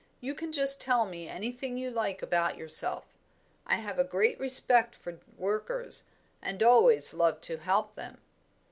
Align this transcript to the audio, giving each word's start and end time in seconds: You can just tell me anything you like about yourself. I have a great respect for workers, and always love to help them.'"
You 0.19 0.33
can 0.33 0.51
just 0.51 0.81
tell 0.81 1.05
me 1.05 1.27
anything 1.29 1.77
you 1.77 1.91
like 1.91 2.23
about 2.23 2.57
yourself. 2.57 3.05
I 3.67 3.75
have 3.75 3.99
a 3.99 4.03
great 4.03 4.39
respect 4.39 4.95
for 4.95 5.19
workers, 5.37 6.05
and 6.41 6.63
always 6.63 7.13
love 7.13 7.39
to 7.41 7.57
help 7.57 7.93
them.'" 7.93 8.17